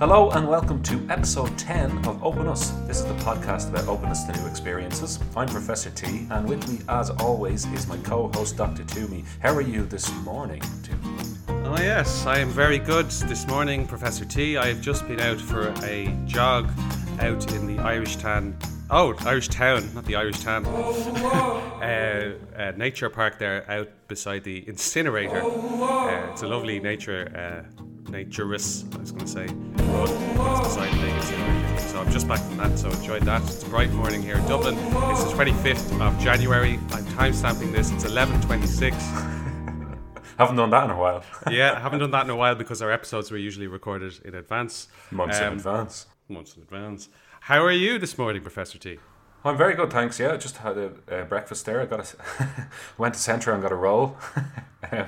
[0.00, 2.70] Hello and welcome to episode 10 of Open Us.
[2.86, 5.18] This is the podcast about openness to new experiences.
[5.36, 8.82] I'm Professor T, and with me, as always, is my co host, Dr.
[8.84, 9.26] Toomey.
[9.40, 11.22] How are you this morning, Toomey?
[11.66, 14.56] Oh, yes, I am very good this morning, Professor T.
[14.56, 16.70] I have just been out for a jog
[17.18, 18.56] out in the Irish town.
[18.88, 20.64] Oh, Irish town, not the Irish town.
[20.66, 25.42] uh, uh, nature park there out beside the incinerator.
[25.42, 27.66] Uh, it's a lovely nature,
[28.08, 31.78] naturous, I was going to say, road that's beside the incinerator.
[31.88, 33.42] So I'm just back from that, so I enjoyed that.
[33.42, 34.74] It's a bright morning here in Dublin.
[34.76, 36.78] It's the 25th of January.
[36.90, 37.90] I'm time stamping this.
[37.92, 38.92] It's 11:26.
[40.38, 41.22] Haven't done that in a while.
[41.50, 44.34] yeah, I haven't done that in a while because our episodes were usually recorded in
[44.34, 44.88] advance.
[45.10, 46.06] Months in Um, advance.
[46.30, 47.10] Months in advance.
[47.40, 48.98] How are you this morning, Professor T?
[49.44, 50.18] I'm very good, thanks.
[50.20, 51.80] Yeah, just had a uh, breakfast there.
[51.80, 52.00] I got
[52.38, 52.48] a
[52.98, 54.16] went to Centra and got a roll,
[54.90, 55.06] and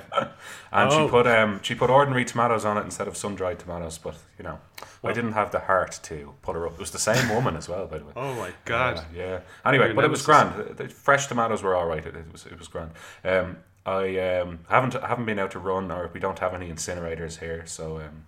[0.93, 1.09] she Oh.
[1.09, 3.99] put um she put ordinary tomatoes on it instead of sun dried tomatoes.
[3.99, 4.59] But you know,
[5.05, 6.75] I didn't have the heart to put her up.
[6.75, 8.13] It was the same woman as well, by the way.
[8.17, 8.99] Oh my God!
[8.99, 9.41] Uh, yeah.
[9.67, 10.55] Anyway, Your but it was grand.
[10.57, 12.05] The- the fresh tomatoes were all right.
[12.05, 12.93] It, it was it was grand.
[13.25, 17.41] Um, I um, haven't haven't been out to run, or we don't have any incinerators
[17.41, 18.25] here, so um,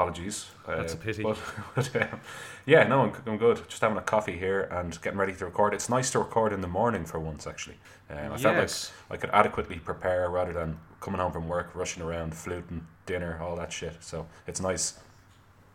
[0.00, 0.46] apologies.
[0.66, 1.22] Uh, That's a pity.
[1.22, 1.38] But,
[1.74, 2.20] but um,
[2.66, 3.60] yeah, no, I'm, I'm good.
[3.68, 5.74] Just having a coffee here and getting ready to record.
[5.74, 7.76] It's nice to record in the morning for once, actually.
[8.08, 8.70] Um, I felt like
[9.10, 13.56] I could adequately prepare rather than coming home from work, rushing around, fluting, dinner, all
[13.56, 13.96] that shit.
[14.00, 14.98] So it's nice.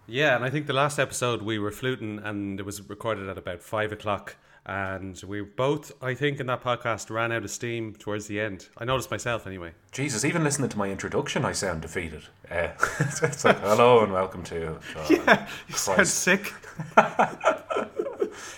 [0.07, 3.37] Yeah, and I think the last episode we were fluting, and it was recorded at
[3.37, 4.35] about five o'clock.
[4.67, 8.67] And we both, I think, in that podcast ran out of steam towards the end.
[8.77, 9.73] I noticed myself anyway.
[9.91, 12.23] Jesus, even listening to my introduction, I sound defeated.
[12.49, 14.73] Uh, it's like, hello and welcome to.
[14.73, 16.51] uh, Yeah, you sound sick.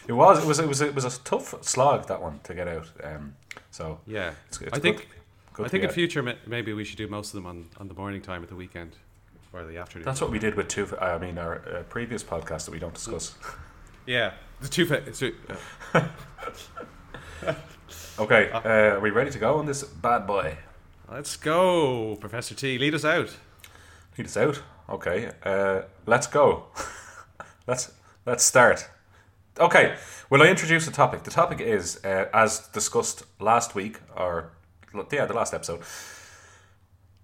[0.08, 2.68] It was, it was, it was, it was a tough slog that one to get
[2.68, 2.88] out.
[3.04, 3.36] Um,
[3.72, 5.08] so Yeah, it's, it's I good- think.
[5.54, 7.88] good I think in get- future maybe we should do most of them on, on
[7.90, 8.96] the morning time at the weekend
[9.54, 10.06] or the afternoon.
[10.06, 10.88] that's what we did with two.
[11.00, 13.36] I mean, our uh, previous podcast that we don't discuss.
[14.08, 14.86] yeah, the two.
[14.86, 15.36] Fa- two
[18.20, 20.58] Okay, uh, are we ready to go on this bad boy?
[21.12, 22.78] let's go, Professor T.
[22.80, 23.38] Lead us out.
[24.18, 24.62] Lead us out.
[24.90, 26.66] Okay, uh, let's go.
[27.68, 27.92] let's
[28.26, 28.90] let's start.
[29.60, 29.96] Okay,
[30.30, 31.24] will I introduce the topic?
[31.24, 34.52] The topic is, uh, as discussed last week, or
[35.12, 35.82] yeah, the last episode.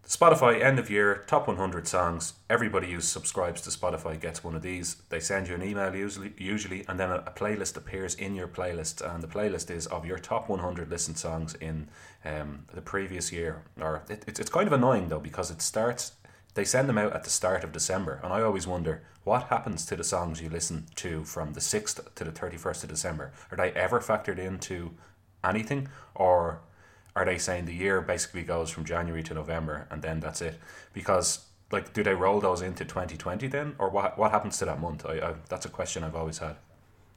[0.08, 2.34] Spotify end of year top 100 songs.
[2.50, 4.97] Everybody who subscribes to Spotify gets one of these.
[5.08, 8.50] They send you an email usually, usually, and then a, a playlist appears in your
[8.50, 11.88] playlist, and the playlist is of your top 100 listened songs in
[12.25, 13.63] um, the previous year.
[13.80, 16.12] Or it, it's it's kind of annoying though because it starts.
[16.53, 19.86] They send them out at the start of December, and I always wonder what happens
[19.86, 23.31] to the songs you listen to from the sixth to the thirty first of December.
[23.52, 24.92] Are they ever factored into
[25.46, 26.59] anything, or
[27.16, 30.59] are they saying the year basically goes from January to November and then that's it?
[30.94, 34.18] Because like, do they roll those into twenty twenty then, or what?
[34.18, 35.06] What happens to that month?
[35.06, 36.56] I, I that's a question I've always had.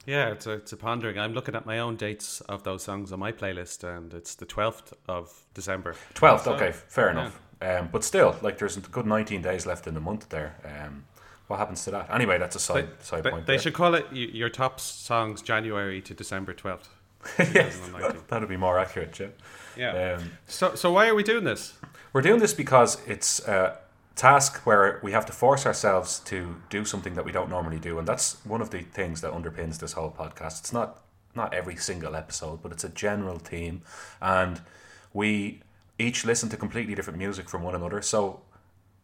[0.06, 1.18] Yeah, it's a, it's a pondering.
[1.18, 4.46] I'm looking at my own dates of those songs on my playlist, and it's the
[4.46, 5.96] 12th of December.
[6.14, 7.40] Twelfth, So, okay, fair enough.
[7.60, 10.56] Um, but still, like, there's a good nineteen days left in the month there.
[10.64, 11.04] Um,
[11.48, 12.08] what happens to that?
[12.10, 13.46] Anyway, that's a side side They, point.
[13.46, 13.60] they there.
[13.62, 16.88] should call it your top songs January to December 12th.
[17.38, 18.22] yes, 2019.
[18.28, 19.18] that'd be more accurate.
[19.18, 19.26] Yeah.
[19.76, 20.16] Yeah.
[20.16, 21.74] Um, So, so why are we doing this?
[22.12, 23.78] We're doing this because it's a
[24.14, 27.98] task where we have to force ourselves to do something that we don't normally do,
[27.98, 30.60] and that's one of the things that underpins this whole podcast.
[30.60, 31.02] It's not
[31.34, 33.82] not every single episode, but it's a general theme,
[34.22, 34.62] and
[35.12, 35.60] we
[35.98, 38.00] each listen to completely different music from one another.
[38.02, 38.40] So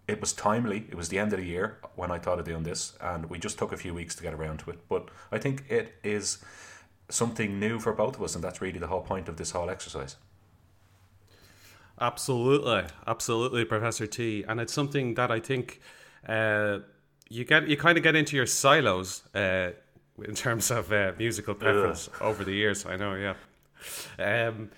[0.08, 0.86] it was timely.
[0.90, 3.38] It was the end of the year when I thought of doing this, and we
[3.38, 4.78] just took a few weeks to get around to it.
[4.88, 6.38] But I think it is
[7.08, 9.68] something new for both of us, and that's really the whole point of this whole
[9.70, 10.16] exercise.
[12.02, 14.44] Absolutely, absolutely, Professor T.
[14.48, 15.80] And it's something that I think
[16.28, 16.80] uh,
[17.28, 19.70] you get you kind of get into your silos uh,
[20.18, 22.84] in terms of uh, musical preference over the years.
[22.86, 23.34] I know, yeah.
[24.18, 24.70] Um,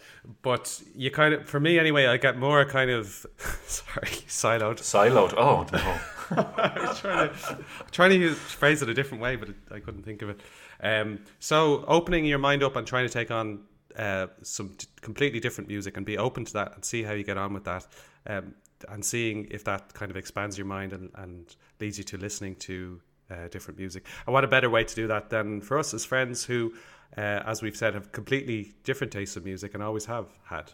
[0.42, 3.26] but you kind of, for me anyway, I get more kind of
[3.66, 4.80] sorry, siloed.
[4.80, 5.32] Siloed.
[5.34, 5.98] Oh no.
[6.58, 9.80] I was trying to trying to use, phrase it a different way, but it, I
[9.80, 10.40] couldn't think of it.
[10.82, 13.60] Um, so opening your mind up and trying to take on
[13.98, 17.24] uh, some t- completely different music and be open to that and see how you
[17.24, 17.86] get on with that,
[18.26, 18.54] um,
[18.88, 22.56] and seeing if that kind of expands your mind and, and leads you to listening
[22.56, 23.00] to
[23.30, 24.04] uh, different music.
[24.26, 26.74] And what a better way to do that than for us as friends who,
[27.16, 30.72] uh, as we've said, have completely different tastes of music and always have had.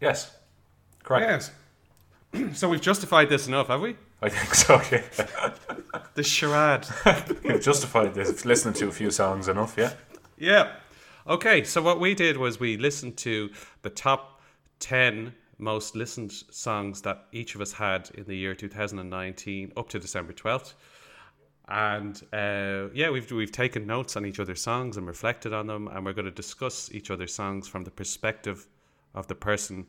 [0.00, 0.36] Yes.
[1.02, 1.50] Correct.
[2.34, 2.54] Yes.
[2.58, 3.96] so we've justified this enough, have we?
[4.22, 4.80] I think so.
[4.90, 5.52] Yeah.
[6.14, 6.86] The charade.
[7.44, 9.74] You've justified this listening to a few songs enough.
[9.76, 9.92] Yeah.
[10.38, 10.72] Yeah.
[11.28, 13.50] Okay, so what we did was we listened to
[13.82, 14.40] the top
[14.78, 19.98] 10 most listened songs that each of us had in the year 2019 up to
[19.98, 20.74] December 12th.
[21.68, 25.88] and uh, yeah, we've we've taken notes on each other's songs and reflected on them,
[25.88, 28.68] and we're going to discuss each other's songs from the perspective
[29.12, 29.84] of the person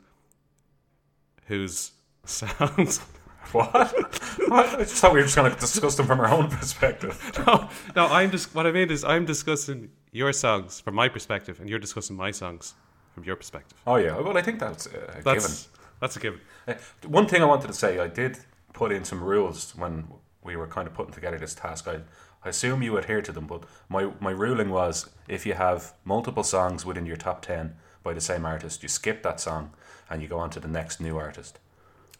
[1.46, 1.92] whose
[2.24, 3.00] songs.
[3.52, 3.72] What?
[4.48, 4.66] what?
[4.74, 7.32] I just thought we were just going to discuss them from our own perspective.
[7.46, 11.60] no, no, I'm just what I mean is I'm discussing your songs from my perspective,
[11.60, 12.74] and you're discussing my songs
[13.14, 13.78] from your perspective.
[13.86, 15.56] Oh yeah, well I think that's a That's given.
[16.00, 16.40] that's a given.
[16.66, 16.74] Uh,
[17.06, 18.38] One thing I wanted to say, I did
[18.72, 20.08] put in some rules when
[20.42, 21.88] we were kind of putting together this task.
[21.88, 22.00] I,
[22.44, 26.44] I assume you adhere to them, but my, my ruling was if you have multiple
[26.44, 29.72] songs within your top 10 by the same artist, you skip that song
[30.08, 31.58] and you go on to the next new artist.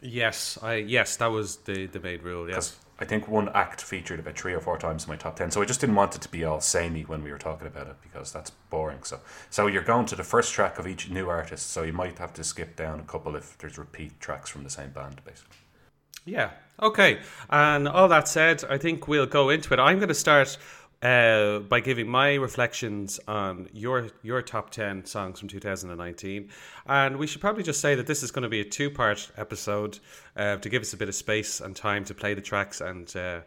[0.01, 2.49] Yes, I yes that was the the main rule.
[2.49, 2.77] Yes.
[3.01, 5.53] I think one act featured about three or four times in my top 10.
[5.53, 7.87] So I just didn't want it to be all samey when we were talking about
[7.87, 9.05] it because that's boring.
[9.05, 12.19] So, so you're going to the first track of each new artist, so you might
[12.19, 15.57] have to skip down a couple if there's repeat tracks from the same band, basically.
[16.25, 16.51] Yeah.
[16.81, 17.21] Okay.
[17.51, 19.81] And all that said, I think we'll go into it.
[19.81, 20.59] I'm going to start
[21.03, 26.49] uh, by giving my reflections on your your top ten songs from 2019,
[26.87, 29.31] and we should probably just say that this is going to be a two part
[29.37, 29.99] episode
[30.37, 33.15] uh, to give us a bit of space and time to play the tracks and.
[33.17, 33.41] Uh,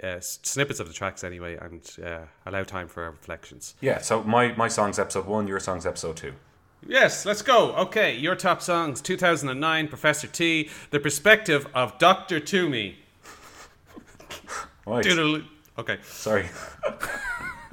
[0.00, 3.74] uh, snippets of the tracks anyway, and uh, allow time for our reflections.
[3.80, 6.34] Yeah, so my, my song's episode one, your song's episode two.
[6.86, 7.72] Yes, let's go.
[7.74, 12.38] Okay, your top songs 2009, Professor T, The Perspective of Dr.
[12.38, 12.98] Toomey.
[14.86, 15.04] Right.
[15.04, 15.42] Doodle-
[15.78, 15.98] Okay.
[16.02, 16.48] Sorry.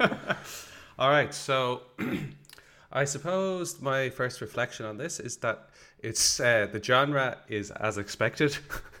[0.98, 1.82] All right, so
[2.92, 7.98] I suppose my first reflection on this is that it's uh, the genre is as
[7.98, 8.56] expected.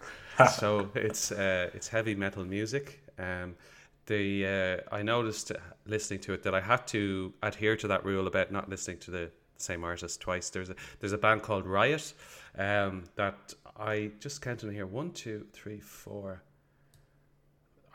[0.58, 3.00] so it's uh, it's heavy metal music.
[3.16, 3.54] Um,
[4.06, 5.56] the uh, I noticed uh,
[5.86, 9.12] listening to it that I had to adhere to that rule about not listening to
[9.12, 10.50] the same artist twice.
[10.50, 12.12] There's a there's a band called Riot
[12.58, 16.42] um, that I just counted here one, two, three, four.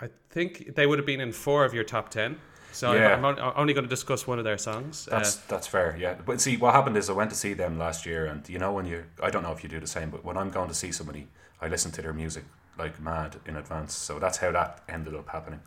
[0.02, 2.38] I think they would have been in four of your top ten.
[2.74, 3.16] So Yeah.
[3.16, 5.08] I'm, I'm only going to discuss one of their songs.
[5.08, 6.16] Uh, That's that's fair, yeah.
[6.26, 8.72] But see, what happened is I went to see them last year, and you know
[8.72, 10.74] when you, I don't know if you do the same, but when I'm going to
[10.74, 11.28] see somebody,
[11.62, 12.46] I listen to their music
[12.78, 13.94] like mad in advance.
[13.94, 15.60] So that's how that ended up happening.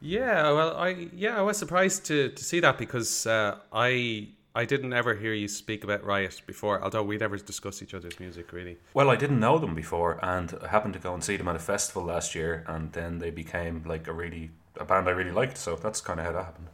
[0.00, 4.64] Yeah, well, I yeah, I was surprised to, to see that because uh, I I
[4.64, 8.52] didn't ever hear you speak about Riot before, although we'd never discussed each other's music
[8.52, 8.78] really.
[8.94, 11.56] Well, I didn't know them before, and I happened to go and see them at
[11.56, 15.30] a festival last year, and then they became like a really a band I really
[15.30, 15.56] liked.
[15.56, 16.68] So that's kind of how that happened.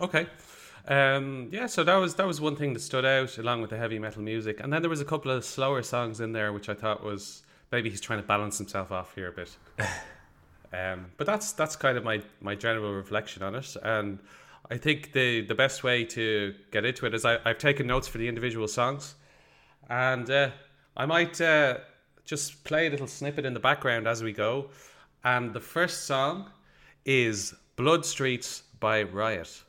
[0.00, 0.26] Okay.
[0.88, 3.76] Um, yeah, so that was that was one thing that stood out along with the
[3.76, 6.68] heavy metal music, and then there was a couple of slower songs in there which
[6.68, 9.56] I thought was maybe he's trying to balance himself off here a bit.
[10.72, 14.18] um, but that's that's kind of my my general reflection on it, and
[14.70, 18.08] I think the the best way to get into it is I, I've taken notes
[18.08, 19.14] for the individual songs,
[19.88, 20.50] and uh,
[20.96, 21.78] I might uh,
[22.24, 24.70] just play a little snippet in the background as we go,
[25.24, 26.50] and the first song
[27.04, 29.62] is Blood Streets by Riot.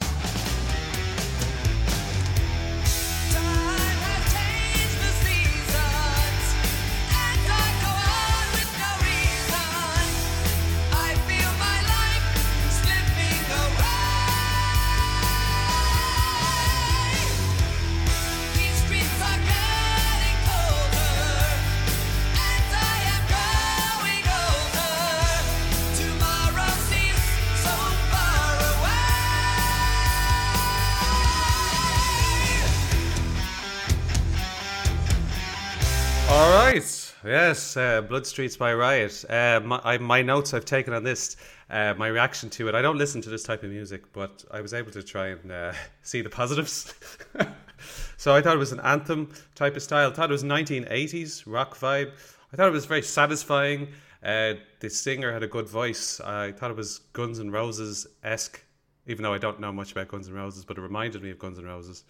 [37.77, 39.25] Uh, Blood Streets by Riot.
[39.29, 41.37] Uh, my, I, my notes I've taken on this,
[41.69, 42.75] uh, my reaction to it.
[42.75, 45.51] I don't listen to this type of music, but I was able to try and
[45.51, 46.93] uh, see the positives.
[48.17, 50.09] so I thought it was an anthem type of style.
[50.09, 52.11] I thought it was 1980s rock vibe.
[52.51, 53.89] I thought it was very satisfying.
[54.23, 56.19] Uh, the singer had a good voice.
[56.21, 58.63] I thought it was Guns N' Roses esque,
[59.07, 61.39] even though I don't know much about Guns N' Roses, but it reminded me of
[61.39, 62.03] Guns N' Roses.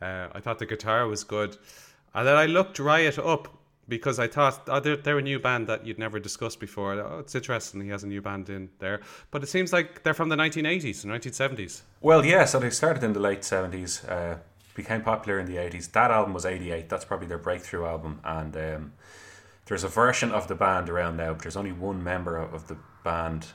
[0.00, 1.56] Uh, I thought the guitar was good.
[2.14, 3.48] And then I looked Riot up
[3.88, 6.94] because I thought oh, they're, they're a new band that you'd never discussed before.
[6.94, 9.00] Oh, it's interesting he has a new band in there.
[9.30, 11.82] But it seems like they're from the 1980s and 1970s.
[12.00, 12.44] Well, yeah.
[12.44, 14.38] So they started in the late seventies, uh,
[14.74, 15.88] became popular in the eighties.
[15.88, 16.88] That album was eighty eight.
[16.88, 18.92] That's probably their breakthrough album, and um,
[19.66, 22.76] there's a version of the band around now, but there's only one member of the
[23.04, 23.46] band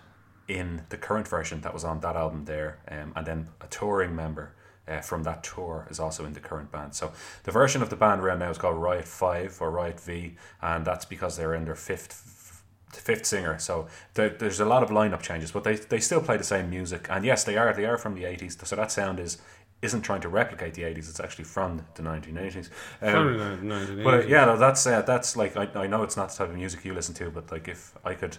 [0.47, 4.15] in the current version that was on that album there, um, and then a touring
[4.15, 4.53] member
[4.91, 6.93] uh, from that tour is also in the current band.
[6.93, 7.11] So
[7.43, 10.85] the version of the band around now is called Riot Five or Riot V, and
[10.85, 13.57] that's because they're in their fifth fifth singer.
[13.57, 16.69] So there, there's a lot of lineup changes, but they, they still play the same
[16.69, 17.07] music.
[17.09, 18.57] And yes, they are they are from the eighties.
[18.63, 19.37] So that sound is
[19.81, 21.09] isn't trying to replicate the eighties.
[21.09, 22.69] It's actually from the nineteen eighties.
[22.99, 24.03] From the 1980s.
[24.03, 26.55] But yeah, no, that's uh, that's like I, I know it's not the type of
[26.55, 28.37] music you listen to, but like if I could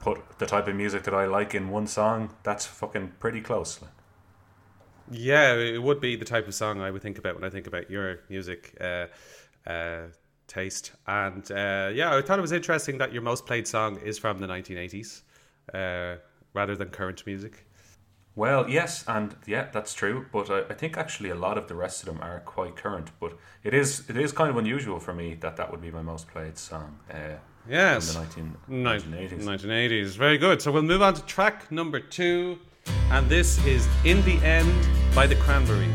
[0.00, 3.80] put the type of music that I like in one song, that's fucking pretty close.
[3.82, 3.90] like.
[5.10, 7.66] Yeah, it would be the type of song I would think about when I think
[7.66, 9.06] about your music uh,
[9.66, 10.06] uh,
[10.46, 10.92] taste.
[11.06, 14.38] And uh, yeah, I thought it was interesting that your most played song is from
[14.40, 15.22] the 1980s
[15.74, 16.20] uh,
[16.54, 17.64] rather than current music.
[18.34, 20.26] Well, yes, and yeah, that's true.
[20.32, 23.10] But I, I think actually a lot of the rest of them are quite current.
[23.18, 26.02] But it is it is kind of unusual for me that that would be my
[26.02, 27.00] most played song.
[27.10, 27.38] Uh,
[27.68, 28.14] Yes.
[28.14, 28.26] From
[28.68, 29.42] the 19, 1980s.
[29.42, 30.16] 1980s.
[30.16, 30.62] Very good.
[30.62, 32.58] So we'll move on to track number two.
[33.10, 34.72] And this is In the End
[35.14, 35.90] by the Cranberries.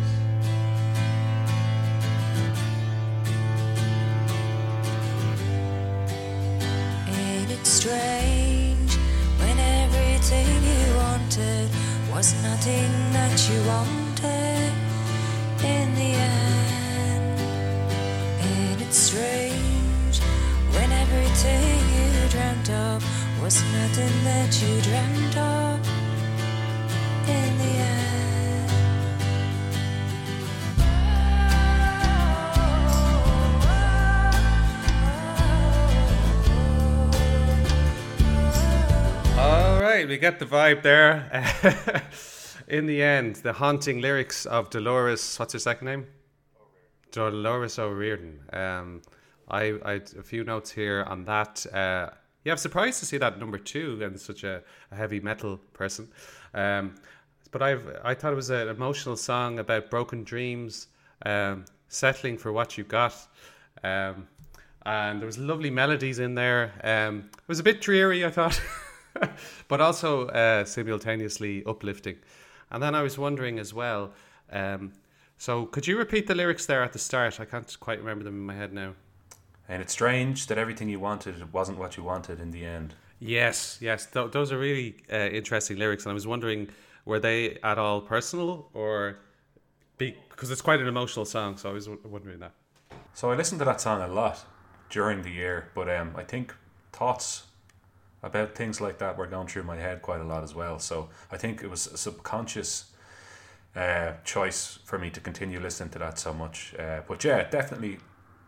[7.07, 8.93] Ain't it strange
[9.39, 11.69] when everything you wanted
[12.11, 14.73] was nothing that you wanted
[15.63, 17.39] in the end?
[18.41, 20.19] Ain't it strange
[20.73, 23.03] when everything you dreamt of
[23.41, 25.82] was nothing that you dreamt of
[40.13, 42.03] we get the vibe there.
[42.67, 46.07] In the end, the haunting lyrics of Dolores, what's her second name?
[47.11, 48.39] Dolores O'Riordan.
[48.53, 49.01] Um,
[49.49, 51.65] I, I a few notes here on that.
[51.73, 52.09] Uh,
[52.43, 54.61] yeah, I'm surprised to see that number two and such a,
[54.91, 56.09] a heavy metal person.
[56.53, 56.93] Um,
[57.53, 60.87] but I've I thought it was an emotional song about broken dreams,
[61.25, 63.15] um, settling for what you got.
[63.83, 64.27] Um,
[64.85, 66.73] and there was lovely melodies in there.
[66.83, 68.61] Um, it was a bit dreary, I thought,
[69.69, 72.17] but also uh, simultaneously uplifting.
[72.71, 74.11] And then I was wondering as well.
[74.51, 74.91] Um,
[75.37, 77.39] so could you repeat the lyrics there at the start?
[77.39, 78.93] I can't quite remember them in my head now.
[79.69, 82.95] And it's strange that everything you wanted wasn't what you wanted in the end.
[83.19, 86.67] Yes, yes, th- those are really uh, interesting lyrics, and I was wondering
[87.05, 89.19] were they at all personal or
[89.97, 92.53] because it's quite an emotional song, so I was wondering that.
[93.13, 94.43] So I listened to that song a lot
[94.89, 96.53] during the year, but um, I think
[96.91, 97.43] thoughts
[98.21, 100.79] about things like that were going through my head quite a lot as well.
[100.79, 102.91] So I think it was a subconscious
[103.75, 106.73] uh, choice for me to continue listening to that so much.
[106.79, 107.99] Uh, but yeah, definitely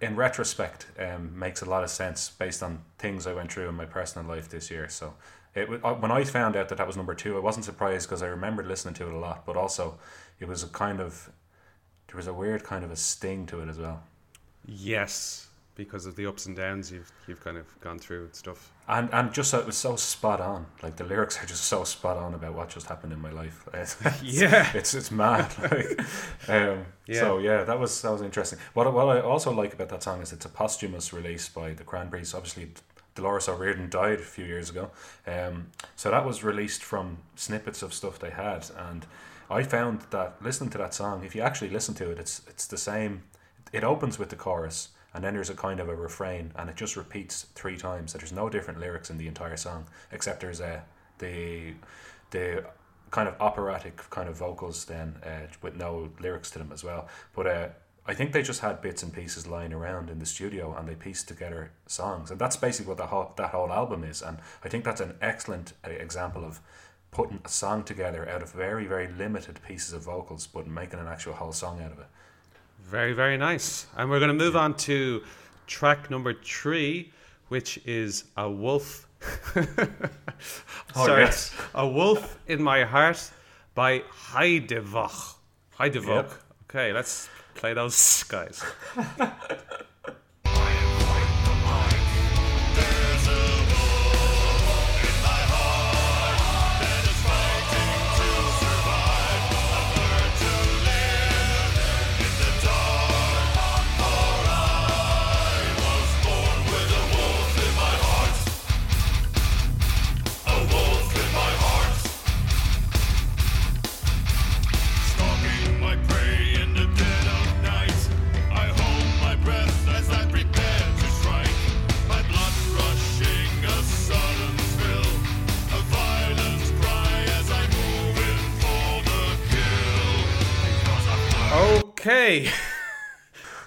[0.01, 3.75] in retrospect, um, makes a lot of sense based on things I went through in
[3.75, 4.89] my personal life this year.
[4.89, 5.13] So
[5.55, 8.07] it wa- uh, when I found out that that was number two, I wasn't surprised
[8.09, 9.97] because I remembered listening to it a lot, but also
[10.39, 11.29] it was a kind of
[12.07, 14.03] there was a weird kind of a sting to it as well.
[14.67, 18.71] Yes, because of the ups and downs you've you've kind of gone through and stuff.
[18.87, 20.65] And and just so it was so spot on.
[20.83, 23.67] Like the lyrics are just so spot on about what just happened in my life.
[23.73, 24.71] It's, Yeah.
[24.73, 25.51] it's it's mad.
[25.61, 25.99] Like,
[26.49, 28.59] um, So yeah, that was that was interesting.
[28.73, 31.73] What I- what I also like about that song is it's a posthumous release by
[31.73, 32.33] the Cranberries.
[32.33, 32.71] Obviously,
[33.15, 34.91] Dolores O'Riordan died a few years ago.
[35.25, 39.05] Um, so that was released from snippets of stuff they had, and
[39.49, 42.67] I found that listening to that song, if you actually listen to it, it's it's
[42.67, 43.23] the same.
[43.71, 46.75] It opens with the chorus, and then there's a kind of a refrain, and it
[46.75, 48.11] just repeats three times.
[48.11, 50.83] So there's no different lyrics in the entire song, except there's a
[51.19, 51.73] the
[52.31, 52.65] the
[53.11, 57.07] kind of operatic kind of vocals then uh, with no lyrics to them as well.
[57.33, 57.67] But uh,
[58.07, 60.93] I think they just had bits and pieces lying around in the studio and they
[60.93, 64.21] pieced together songs, and that's basically what the whole that whole album is.
[64.21, 66.59] And I think that's an excellent uh, example of
[67.09, 71.07] putting a song together out of very very limited pieces of vocals, but making an
[71.07, 72.07] actual whole song out of it.
[72.83, 73.87] Very very nice.
[73.97, 75.23] And we're going to move on to
[75.65, 77.11] track number three,
[77.47, 79.07] which is a wolf.
[80.97, 81.53] Oh, Sorry, yes.
[81.73, 83.31] a wolf in my heart
[83.73, 83.99] by
[84.31, 85.35] Heidevolk.
[85.77, 86.29] Heidevolk.
[86.29, 86.33] Yep.
[86.69, 88.63] Okay, let's play those guys.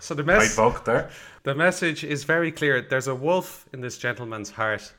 [0.09, 1.11] so the Right, there.
[1.43, 2.81] the message is very clear.
[2.81, 4.95] There's a wolf in this gentleman's heart,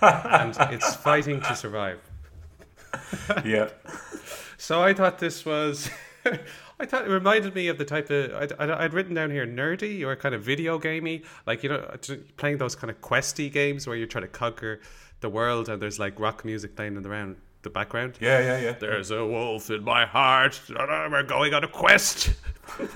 [0.00, 2.00] and it's fighting to survive.
[3.44, 3.68] Yeah.
[4.56, 5.88] So I thought this was
[6.78, 9.46] I thought it reminded me of the type of I'd, I'd, I'd written down here
[9.46, 11.96] nerdy or kind of video gamey, like you know uh,
[12.36, 14.80] playing those kind of questy games where you're trying to conquer
[15.20, 18.18] the world and there's like rock music playing in the round the background.
[18.20, 18.72] Yeah, yeah, yeah.
[18.72, 20.60] There's a wolf in my heart.
[20.68, 22.34] We're going on a quest.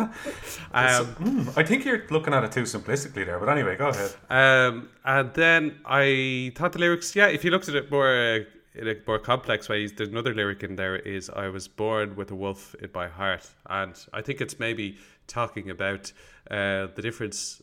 [0.72, 4.14] um, Hmm, I think you're looking at it too simplistically there, but anyway, go ahead.
[4.30, 8.40] Um, and then I thought the lyrics, yeah, if you looked at it more uh,
[8.74, 12.30] in a more complex way, there's another lyric in there is I was born with
[12.30, 13.48] a wolf in my heart.
[13.68, 16.12] And I think it's maybe talking about
[16.50, 17.62] uh, the difference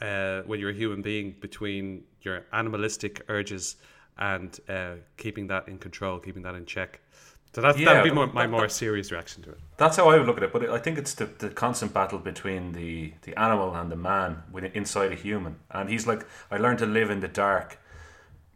[0.00, 3.76] uh, when you're a human being between your animalistic urges
[4.20, 7.00] and uh, keeping that in control, keeping that in check.
[7.52, 9.58] So that's, Yeah, that'd be more, my that- more that- serious reaction to it.
[9.76, 12.18] That's how I would look at it, but I think it's the, the constant battle
[12.18, 15.56] between the, the animal and the man within, inside a human.
[15.70, 17.78] And he's like, I learned to live in the dark,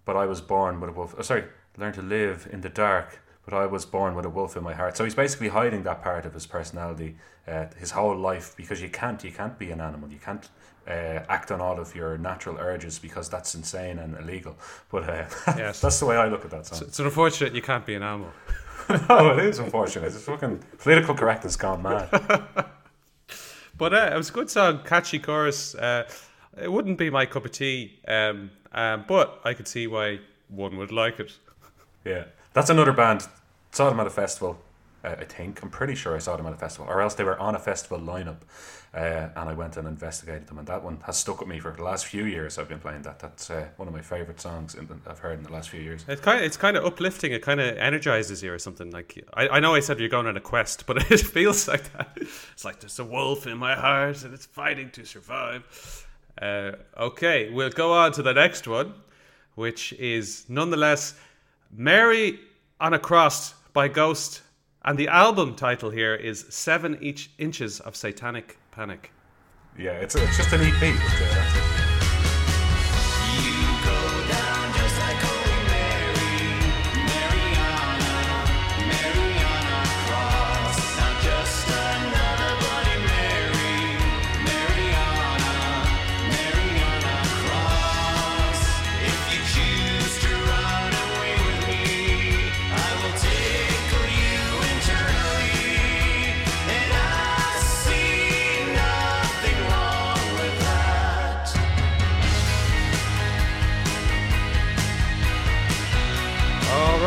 [0.04, 1.14] but I was born with a wolf.
[1.18, 1.44] Oh, sorry,
[1.76, 4.74] learned to live in the dark, but I was born with a wolf in my
[4.74, 4.96] heart.
[4.96, 7.16] So he's basically hiding that part of his personality,
[7.48, 10.08] uh, his whole life, because you can't, you can't be an animal.
[10.10, 10.48] You can't
[10.86, 14.56] uh, act on all of your natural urges because that's insane and illegal.
[14.90, 15.24] But uh,
[15.56, 15.80] Yes.
[15.80, 16.82] that's the way I look at that song.
[16.88, 18.32] It's unfortunate you can't be an animal.
[19.08, 20.06] oh, it is unfortunate.
[20.06, 22.08] It's fucking political correctness gone mad.
[23.76, 25.74] But uh, it was a good song, catchy chorus.
[25.74, 26.08] Uh,
[26.60, 30.76] it wouldn't be my cup of tea, um, um, but I could see why one
[30.76, 31.32] would like it.
[32.04, 33.26] Yeah, that's another band.
[33.72, 34.58] Saw them at a festival.
[35.04, 37.24] Uh, I think I'm pretty sure I saw them at a festival, or else they
[37.24, 38.38] were on a festival lineup,
[38.94, 40.58] uh, and I went and investigated them.
[40.58, 42.58] And that one has stuck with me for the last few years.
[42.58, 43.18] I've been playing that.
[43.18, 45.80] That's uh, one of my favorite songs in the, I've heard in the last few
[45.80, 46.04] years.
[46.08, 47.32] It's kind of, it's kind of uplifting.
[47.32, 48.90] It kind of energizes you or something.
[48.90, 51.92] Like I, I know I said you're going on a quest, but it feels like
[51.92, 52.16] that.
[52.16, 56.06] It's like there's a wolf in my heart and it's fighting to survive.
[56.40, 58.94] Uh, okay, we'll go on to the next one,
[59.54, 61.14] which is nonetheless
[61.70, 62.40] Mary
[62.80, 64.42] on a Cross by Ghost.
[64.86, 69.12] And the album title here is Seven Each Inches of Satanic Panic.
[69.78, 71.53] Yeah, it's, it's just an EP.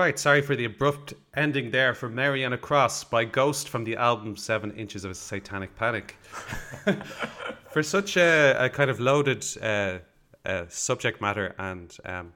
[0.07, 3.83] Right, sorry for the abrupt ending there for Mary on a Cross by Ghost from
[3.83, 6.15] the album Seven Inches of a Satanic Panic.
[7.71, 9.97] for such a, a kind of loaded uh,
[10.45, 12.31] uh, subject matter and um,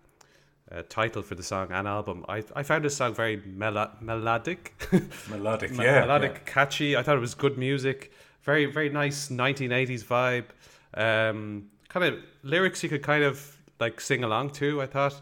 [0.69, 4.73] uh, title for the song and album, I, I found this song very melo- melodic.
[5.29, 6.01] Melodic, Me- yeah.
[6.01, 6.51] melodic, yeah.
[6.51, 6.97] catchy.
[6.97, 8.11] I thought it was good music.
[8.43, 10.47] Very, very nice 1980s vibe.
[10.93, 14.81] Um, kind of lyrics you could kind of like sing along to.
[14.81, 15.21] I thought.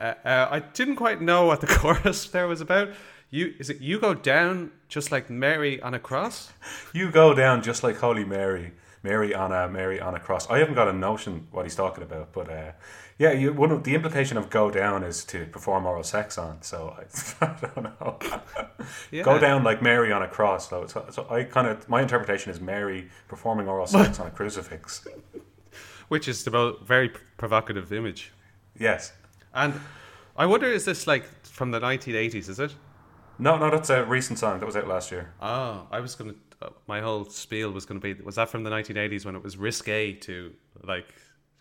[0.00, 2.90] Uh, uh, I didn't quite know what the chorus there was about.
[3.28, 3.80] You is it?
[3.80, 6.52] You go down just like Mary on a cross.
[6.92, 10.48] You go down just like Holy Mary, Mary on a Mary on a cross.
[10.50, 12.72] I haven't got a notion what he's talking about, but uh,
[13.18, 16.62] yeah, you, one of, the implication of go down is to perform oral sex on.
[16.62, 18.18] So I, I don't know.
[19.10, 19.22] Yeah.
[19.22, 20.70] Go down like Mary on a cross.
[20.70, 24.30] So, so, so I kind of my interpretation is Mary performing oral sex on a
[24.30, 25.06] crucifix.
[26.08, 28.32] which is the very provocative image.
[28.76, 29.12] Yes.
[29.54, 29.74] And
[30.36, 32.48] I wonder, is this like from the 1980s?
[32.48, 32.74] Is it?
[33.38, 35.32] No, no, that's a recent song that was out last year.
[35.40, 36.34] Oh, I was gonna.
[36.60, 38.12] Uh, my whole spiel was gonna be.
[38.14, 40.52] Was that from the 1980s when it was risque to
[40.84, 41.14] like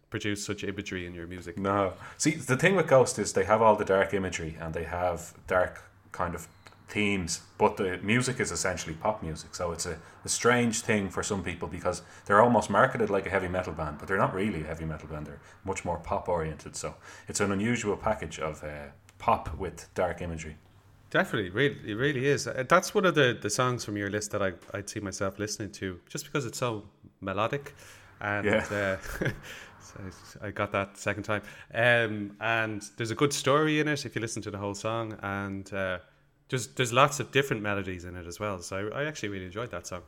[0.09, 1.57] produce such imagery in your music?
[1.57, 1.93] No.
[2.17, 5.33] See, the thing with Ghost is they have all the dark imagery and they have
[5.47, 6.47] dark kind of
[6.89, 9.55] themes, but the music is essentially pop music.
[9.55, 13.29] So it's a, a strange thing for some people because they're almost marketed like a
[13.29, 15.27] heavy metal band, but they're not really a heavy metal band.
[15.27, 16.75] They're much more pop oriented.
[16.75, 16.95] So
[17.27, 18.87] it's an unusual package of uh,
[19.19, 20.57] pop with dark imagery.
[21.09, 22.47] Definitely, really, it really is.
[22.47, 25.39] Uh, That's one of the, the songs from your list that I I'd see myself
[25.39, 26.85] listening to, just because it's so
[27.19, 27.73] melodic,
[28.21, 28.63] and Yeah.
[28.71, 28.97] uh,
[29.79, 29.99] so
[30.41, 31.41] I got that second time.
[31.73, 35.17] Um, and there's a good story in it if you listen to the whole song,
[35.23, 35.97] and uh,
[36.49, 38.59] there's there's lots of different melodies in it as well.
[38.61, 40.01] So I, I actually really enjoyed that song.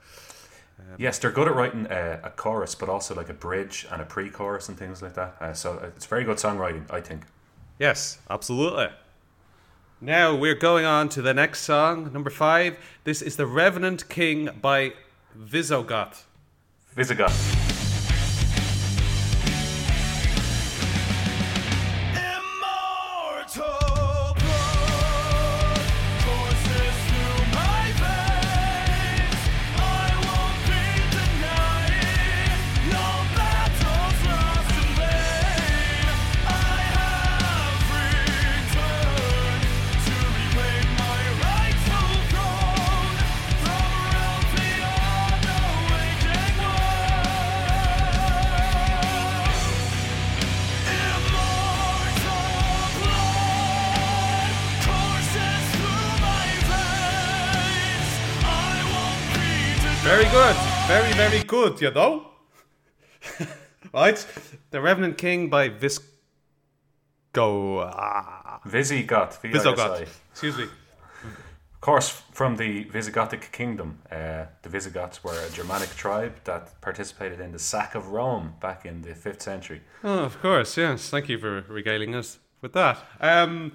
[0.98, 4.06] Yes, they're good at writing a, a chorus, but also like a bridge and a
[4.06, 5.36] pre-chorus and things like that.
[5.40, 7.24] Uh, so it's very good songwriting, I think.
[7.78, 8.88] Yes, absolutely.
[10.00, 12.78] Now we're going on to the next song, number five.
[13.04, 14.94] This is The Revenant King by
[15.36, 16.28] Visigoth.
[16.96, 17.61] Visigoth.
[61.22, 62.32] Very, very good, you know?
[63.94, 64.26] right?
[64.72, 66.02] The Revenant King by Visco.
[67.36, 69.40] Ah, Visigoth.
[69.40, 70.20] Visigoth.
[70.32, 70.64] Excuse me.
[70.64, 77.40] Of course, from the Visigothic kingdom, uh, the Visigoths were a Germanic tribe that participated
[77.40, 79.82] in the sack of Rome back in the 5th century.
[80.04, 81.12] Oh, of course, yes.
[81.12, 82.98] Thank you for regaling us with that.
[83.20, 83.74] Um,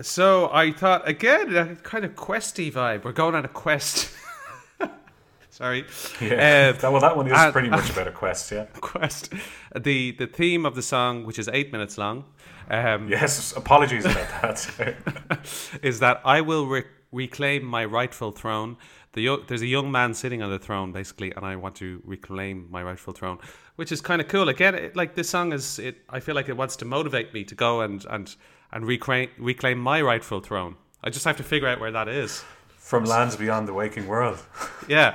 [0.00, 3.02] so I thought, again, a kind of questy vibe.
[3.02, 4.12] We're going on a quest.
[5.54, 5.84] Sorry.
[6.20, 8.64] Yeah, Uh, that, well, that one is and- pretty much about a quest, yeah.
[8.80, 9.32] quest.
[9.80, 12.24] The the theme of the song, which is eight minutes long,
[12.68, 15.76] um, Yes, apologies about that.
[15.82, 18.76] is that I will re- reclaim my rightful throne.
[19.12, 22.02] The yo- there's a young man sitting on the throne, basically, and I want to
[22.04, 23.38] reclaim my rightful throne,
[23.76, 24.48] which is kind of cool.
[24.48, 25.98] Again, it, like this song is, it.
[26.10, 28.34] I feel like it wants to motivate me to go and and
[28.72, 30.74] and reclaim reclaim my rightful throne.
[31.04, 32.42] I just have to figure out where that is.
[32.76, 34.42] From lands beyond the waking world.
[34.88, 35.14] Yeah.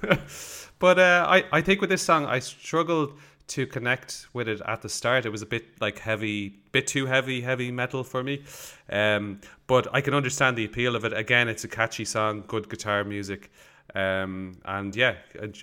[0.78, 4.82] but uh, I, I think with this song, I struggled to connect with it at
[4.82, 5.26] the start.
[5.26, 8.42] It was a bit like heavy, bit too heavy, heavy metal for me.
[8.88, 11.12] Um, but I can understand the appeal of it.
[11.12, 13.50] Again, it's a catchy song, good guitar music.
[13.94, 15.16] Um, and yeah,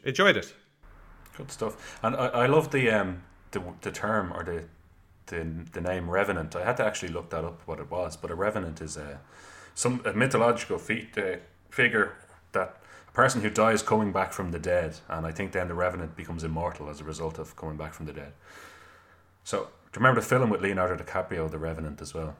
[0.05, 0.53] enjoyed it.
[1.35, 1.99] Good stuff.
[2.03, 4.63] And I, I love the um the, the term or the,
[5.27, 6.55] the the name revenant.
[6.55, 9.19] I had to actually look that up what it was, but a revenant is a
[9.73, 11.37] some a mythological feat, uh,
[11.69, 12.13] figure
[12.51, 12.77] that
[13.13, 16.43] person who dies coming back from the dead, and I think then the revenant becomes
[16.43, 18.33] immortal as a result of coming back from the dead.
[19.43, 19.57] So
[19.91, 22.35] do you remember the film with Leonardo DiCaprio, The Revenant, as well?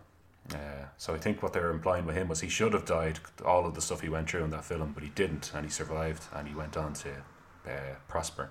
[0.53, 3.19] Uh, so I think what they were implying with him was he should have died,
[3.45, 5.71] all of the stuff he went through in that film, but he didn't, and he
[5.71, 7.09] survived, and he went on to
[7.67, 8.49] uh, prosper.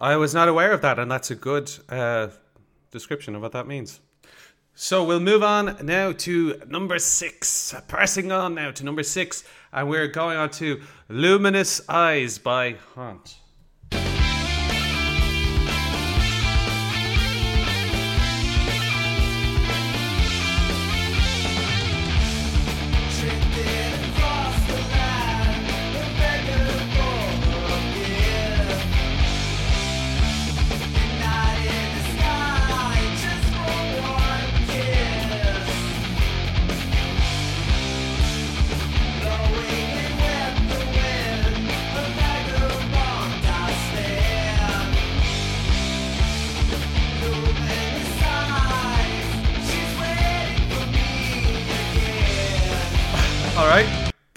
[0.00, 2.28] I was not aware of that, and that's a good uh,
[2.90, 4.00] description of what that means.
[4.82, 7.74] So we'll move on now to number six.
[7.86, 13.39] Pressing on now to number six, and we're going on to Luminous Eyes by Haunt.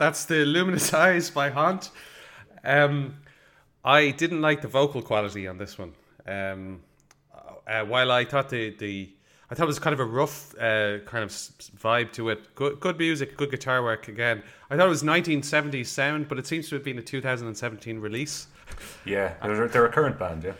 [0.03, 1.89] That's the Luminous Eyes by Haunt.
[2.65, 3.15] Um,
[3.85, 5.93] I didn't like the vocal quality on this one.
[6.27, 6.81] Um,
[7.65, 9.09] uh, while I thought the, the
[9.49, 12.53] I thought it was kind of a rough uh, kind of vibe to it.
[12.53, 14.09] Good, good music, good guitar work.
[14.09, 17.99] Again, I thought it was 1970s sound, but it seems to have been a 2017
[17.99, 18.47] release.
[19.05, 20.53] Yeah, they're, they're a current band, yeah.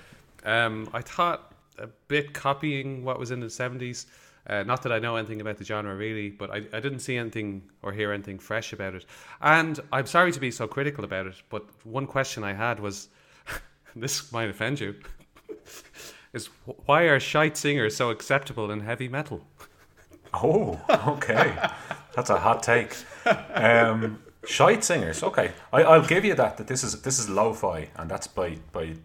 [0.45, 4.05] Um, I thought a bit copying what was in the 70s.
[4.45, 7.17] Uh, not that I know anything about the genre really, but I, I didn't see
[7.17, 9.05] anything or hear anything fresh about it.
[9.41, 13.07] And I'm sorry to be so critical about it, but one question I had was
[13.95, 14.95] this might offend you
[16.33, 16.49] is
[16.85, 19.47] why are shite singers so acceptable in heavy metal?
[20.33, 21.55] Oh, okay.
[22.15, 22.95] That's a hot take.
[23.53, 25.23] Um, shite singers.
[25.23, 26.57] Okay, I, I'll give you that.
[26.57, 28.95] That this is this is lo-fi, and that's by by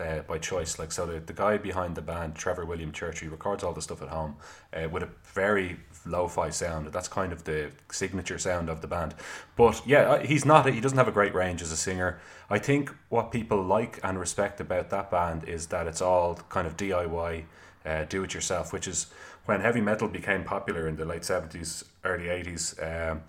[0.00, 0.78] uh, by choice.
[0.78, 3.82] Like so, the, the guy behind the band, Trevor William Church, he records all the
[3.82, 4.36] stuff at home
[4.72, 6.88] uh, with a very lo-fi sound.
[6.88, 9.14] That's kind of the signature sound of the band.
[9.56, 10.72] But yeah, he's not.
[10.72, 12.20] He doesn't have a great range as a singer.
[12.48, 16.66] I think what people like and respect about that band is that it's all kind
[16.66, 17.44] of DIY
[17.84, 19.06] uh, do it yourself, which is
[19.46, 23.10] when heavy metal became popular in the late 70s, early 80s.
[23.12, 23.22] Um,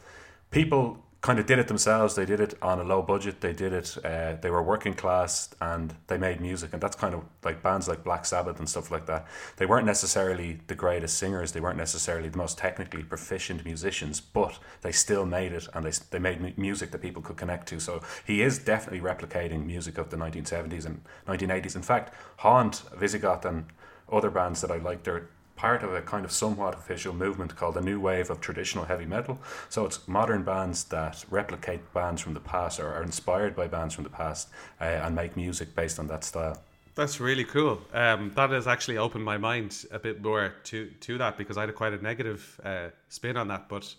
[0.49, 2.15] people kind of did it themselves.
[2.15, 3.41] They did it on a low budget.
[3.41, 6.73] They did it, uh, they were working class and they made music.
[6.73, 9.27] And that's kind of like bands like Black Sabbath and stuff like that.
[9.57, 14.57] They weren't necessarily the greatest singers, they weren't necessarily the most technically proficient musicians, but
[14.81, 17.79] they still made it and they, they made music that people could connect to.
[17.79, 21.75] So he is definitely replicating music of the 1970s and 1980s.
[21.75, 23.65] In fact, Haunt, Visigoth, and
[24.11, 27.75] other bands that I like, they're part of a kind of somewhat official movement called
[27.75, 29.39] the new wave of traditional heavy metal.
[29.69, 33.93] So it's modern bands that replicate bands from the past or are inspired by bands
[33.93, 36.61] from the past uh, and make music based on that style.
[36.95, 37.81] That's really cool.
[37.93, 41.61] Um, that has actually opened my mind a bit more to, to that because I
[41.61, 43.69] had quite a negative uh, spin on that.
[43.69, 43.93] But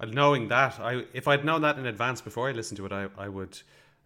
[0.00, 2.92] uh, knowing that, I if I'd known that in advance before I listened to it,
[2.92, 3.58] I, I would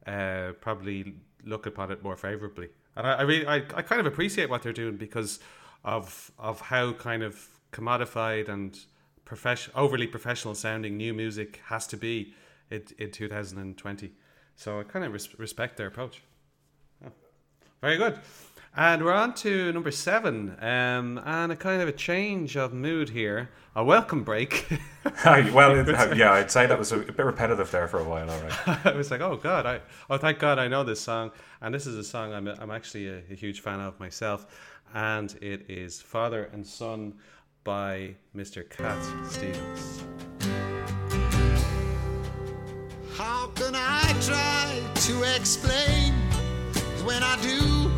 [0.07, 2.69] uh, probably look upon it more favorably.
[2.97, 5.41] And I, I really I, I kind of appreciate what they're doing because
[5.85, 8.79] of of how kind of commodified and
[9.25, 12.35] profession overly professional sounding new music has to be
[12.71, 14.11] in, in 2020.
[14.57, 16.23] So I kind of res- respect their approach.
[17.03, 17.11] Yeah.
[17.81, 18.19] Very good.
[18.77, 23.09] And we're on to number seven, um, and a kind of a change of mood
[23.09, 23.51] here.
[23.75, 24.67] A welcome break.
[25.25, 28.31] well, it, yeah, I'd say that was a bit repetitive there for a while.
[28.31, 28.87] All right.
[28.87, 31.87] I was like, oh God, I oh thank God I know this song, and this
[31.87, 34.47] is a song I'm I'm actually a, a huge fan of myself,
[34.95, 37.15] and it is Father and Son
[37.65, 38.69] by Mr.
[38.69, 40.05] Cat Stevens.
[43.15, 46.15] How can I try to explain?
[47.05, 47.98] When I do, he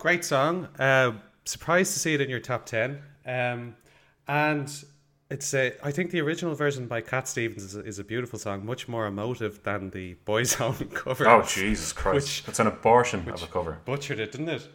[0.00, 0.66] Great song.
[0.78, 1.12] Uh,
[1.44, 3.02] surprised to see it in your top ten.
[3.26, 3.76] Um,
[4.26, 4.72] and
[5.30, 8.38] it's a, I think the original version by Cat Stevens is a, is a beautiful
[8.38, 11.28] song, much more emotive than the Boyzone cover.
[11.28, 12.14] Oh Jesus Christ!
[12.14, 13.78] Which- it's an abortion of a cover.
[13.84, 14.68] butchered it, didn't it?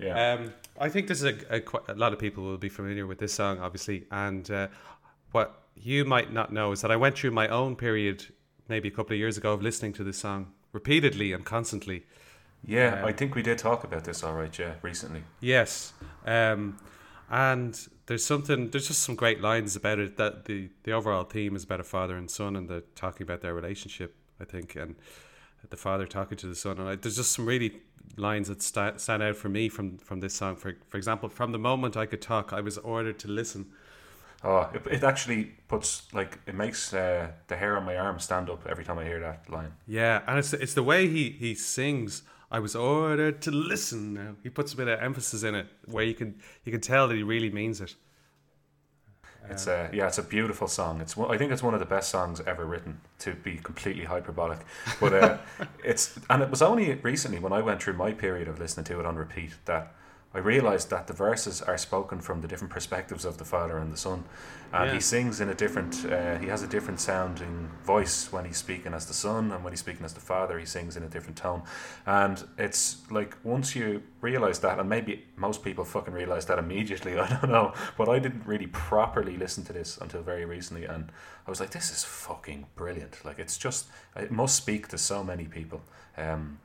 [0.00, 0.32] Yeah.
[0.32, 3.18] Um, I think this is a, a, a lot of people will be familiar with
[3.20, 4.06] this song, obviously.
[4.10, 4.66] And uh,
[5.30, 8.26] what you might not know is that I went through my own period,
[8.68, 12.04] maybe a couple of years ago, of listening to this song repeatedly and constantly.
[12.64, 14.22] Yeah, I think we did talk about this.
[14.22, 15.24] All right, yeah, recently.
[15.40, 15.92] Yes.
[16.24, 16.78] Um,
[17.30, 20.16] and there's something, there's just some great lines about it.
[20.16, 23.40] That the, the overall theme is about a father and son, and they're talking about
[23.40, 24.94] their relationship, I think, and
[25.70, 26.78] the father talking to the son.
[26.78, 27.80] And I, there's just some really
[28.16, 30.56] lines that sta- stand out for me from, from this song.
[30.56, 33.72] For, for example, from the moment I could talk, I was ordered to listen.
[34.44, 38.50] Oh, it, it actually puts like it makes uh, the hair on my arm stand
[38.50, 39.72] up every time I hear that line.
[39.86, 42.22] Yeah, and it's it's the way he, he sings.
[42.52, 44.36] I was ordered to listen.
[44.42, 46.34] He puts a bit of emphasis in it, where you can
[46.64, 47.94] you can tell that he really means it.
[49.48, 51.00] It's a yeah, it's a beautiful song.
[51.00, 53.00] It's I think it's one of the best songs ever written.
[53.20, 54.58] To be completely hyperbolic,
[55.00, 55.38] but uh,
[55.84, 59.00] it's and it was only recently when I went through my period of listening to
[59.00, 59.94] it on repeat that
[60.34, 63.92] I realized that the verses are spoken from the different perspectives of the father and
[63.92, 64.24] the son,
[64.72, 64.94] and Yeah.
[64.94, 66.06] he sings in a different.
[66.06, 69.72] Uh, he has a different sounding voice when he's speaking as the son, and when
[69.74, 71.62] he's speaking as the father, he sings in a different tone.
[72.06, 77.18] And it's like once you realize that, and maybe most people fucking realize that immediately.
[77.20, 81.12] I don't know, but I didn't really properly listen to this until very recently, and
[81.46, 83.22] I was like, this is fucking brilliant.
[83.22, 85.82] Like it's just it must speak to so many people.
[86.16, 86.58] Um,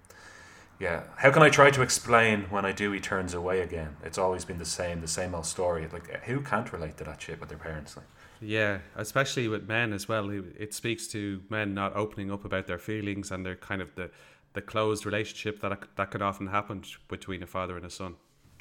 [0.79, 1.03] yeah.
[1.15, 3.95] How can I try to explain when I do he turns away again?
[4.03, 5.87] It's always been the same, the same old story.
[5.91, 7.97] Like who can't relate to that shit with their parents?
[7.97, 8.05] Like,
[8.41, 10.29] Yeah, especially with men as well.
[10.29, 14.11] It speaks to men not opening up about their feelings and their kind of the,
[14.53, 18.15] the closed relationship that that can often happen between a father and a son.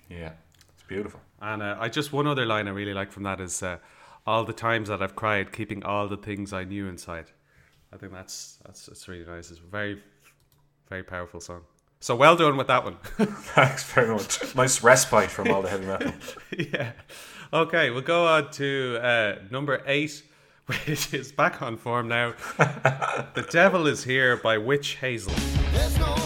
[0.09, 0.33] yeah,
[0.73, 1.21] it's beautiful.
[1.41, 3.79] And uh, I just one other line I really like from that is uh,
[4.27, 7.31] all the times that I've cried, keeping all the things I knew inside.
[7.93, 9.51] I think that's that's it's really nice.
[9.51, 10.03] It's a very
[10.89, 11.63] very powerful song.
[12.01, 12.97] So well done with that one.
[13.17, 14.55] Thanks very much.
[14.55, 16.13] Nice respite from all the heavy metal.
[16.59, 16.93] yeah.
[17.53, 20.23] Okay, we'll go on to uh, number eight,
[20.67, 22.35] which is back on form now.
[22.59, 26.26] the Devil is Here by Witch Hazel.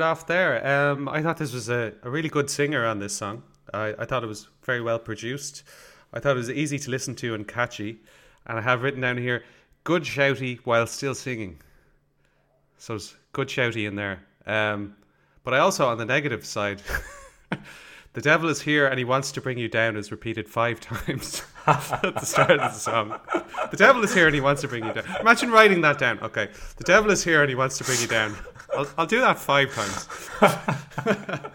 [0.00, 0.66] It off there.
[0.66, 3.42] Um, I thought this was a, a really good singer on this song.
[3.72, 5.62] I, I thought it was very well produced.
[6.12, 8.00] I thought it was easy to listen to and catchy.
[8.46, 9.44] And I have written down here,
[9.84, 11.60] good shouty while still singing.
[12.78, 14.22] So it's good shouty in there.
[14.46, 14.96] Um,
[15.44, 16.82] but I also, on the negative side,
[18.14, 21.42] the devil is here and he wants to bring you down is repeated five times
[21.66, 23.20] at the start of the song.
[23.70, 25.04] The devil is here and he wants to bring you down.
[25.20, 26.18] Imagine writing that down.
[26.20, 28.34] Okay, the devil is here and he wants to bring you down.
[28.76, 30.08] I'll, I'll do that five times.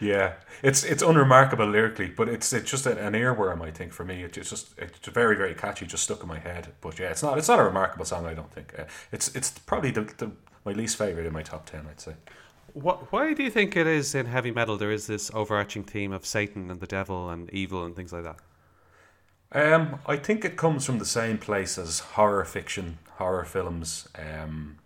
[0.00, 3.62] Yeah, it's it's unremarkable lyrically, but it's it's just an earworm.
[3.62, 6.68] I think for me, it's just it's very very catchy, just stuck in my head.
[6.80, 8.26] But yeah, it's not it's not a remarkable song.
[8.26, 10.30] I don't think uh, it's it's probably the, the
[10.64, 11.86] my least favorite in my top ten.
[11.88, 12.14] I'd say.
[12.74, 16.10] What, why do you think it is in heavy metal there is this overarching theme
[16.10, 18.36] of Satan and the devil and evil and things like that?
[19.52, 24.78] Um, I think it comes from the same place as horror fiction, horror films, um,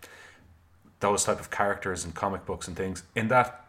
[1.00, 3.02] those type of characters in comic books and things.
[3.14, 3.66] In that,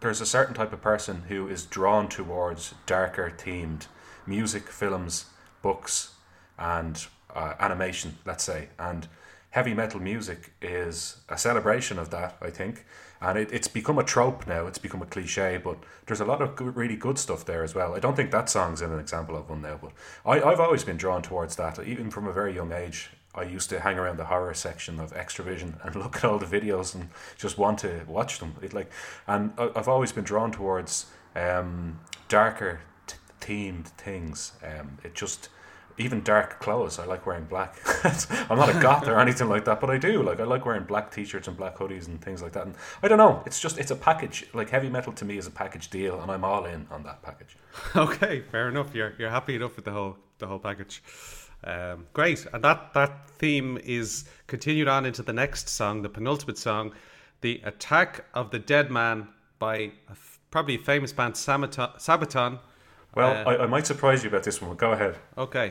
[0.00, 3.86] there's a certain type of person who is drawn towards darker themed
[4.26, 5.26] music, films,
[5.62, 6.14] books,
[6.58, 8.18] and uh, animation.
[8.24, 9.08] Let's say, and
[9.50, 12.36] heavy metal music is a celebration of that.
[12.40, 12.84] I think,
[13.20, 14.66] and it, it's become a trope now.
[14.66, 17.74] It's become a cliche, but there's a lot of good, really good stuff there as
[17.74, 17.94] well.
[17.94, 19.92] I don't think that song's an example of one now, but
[20.24, 23.10] I, I've always been drawn towards that, even from a very young age.
[23.34, 26.46] I used to hang around the horror section of Xtra-vision and look at all the
[26.46, 28.54] videos and just want to watch them.
[28.62, 28.90] It like,
[29.26, 34.52] and I- I've always been drawn towards um, darker t- themed things.
[34.64, 35.50] Um, it just
[35.98, 36.98] even dark clothes.
[36.98, 37.76] I like wearing black.
[38.50, 40.22] I'm not a goth or anything like that, but I do.
[40.22, 42.66] Like I like wearing black t-shirts and black hoodies and things like that.
[42.66, 43.42] And I don't know.
[43.46, 44.46] It's just it's a package.
[44.52, 47.22] Like heavy metal to me is a package deal, and I'm all in on that
[47.22, 47.56] package.
[47.94, 48.94] Okay, fair enough.
[48.94, 51.02] You're you're happy enough with the whole the whole package.
[51.64, 56.58] Um, great, and that that theme is continued on into the next song, the penultimate
[56.58, 56.92] song,
[57.40, 59.28] "The Attack of the Dead Man"
[59.58, 62.58] by a f- probably famous band Sabaton.
[63.16, 64.70] Well, Uh, I, I might surprise you about this one.
[64.70, 65.16] But go ahead.
[65.36, 65.70] Okay.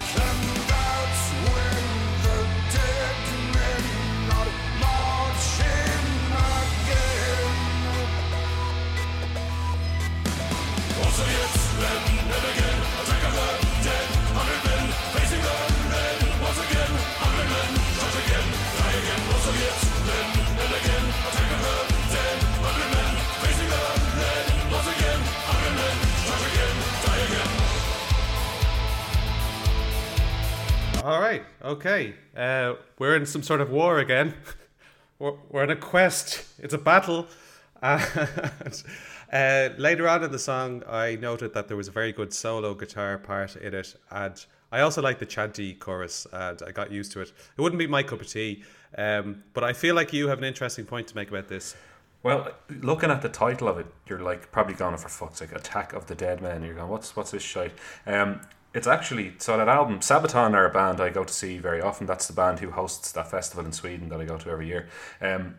[33.15, 34.33] We're in some sort of war again.
[35.19, 36.43] We're, we're in a quest.
[36.59, 37.27] It's a battle.
[37.81, 38.83] And,
[39.31, 42.73] uh, later on in the song, I noted that there was a very good solo
[42.73, 47.11] guitar part in it, and I also like the chanty chorus, and I got used
[47.13, 47.31] to it.
[47.57, 48.63] It wouldn't be my cup of tea,
[48.97, 51.75] um, but I feel like you have an interesting point to make about this.
[52.23, 52.51] Well,
[52.81, 56.07] looking at the title of it, you're like probably going for fuck's sake, Attack of
[56.07, 56.63] the Dead Men.
[56.63, 57.73] You're going, what's what's this shite?
[58.05, 58.41] Um,
[58.75, 62.05] it's actually so that album Sabaton are a band I go to see very often.
[62.05, 64.89] That's the band who hosts that festival in Sweden that I go to every year.
[65.21, 65.55] Um,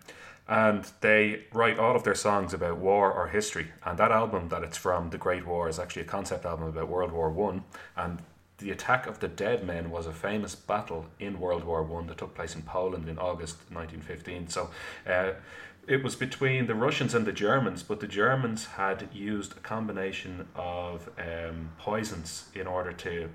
[0.47, 3.69] and they write all of their songs about war or history.
[3.85, 6.89] And that album that it's from, The Great War, is actually a concept album about
[6.89, 7.65] World War One.
[7.97, 8.21] And
[8.59, 12.19] the attack of the dead men was a famous battle in World War One that
[12.19, 14.49] took place in Poland in August 1915.
[14.49, 14.71] So
[15.07, 15.33] uh,
[15.87, 20.49] it was between the Russians and the Germans, but the Germans had used a combination
[20.55, 23.29] of um, poisons in order to